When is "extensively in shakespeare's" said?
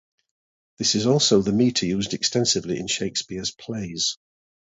2.15-3.51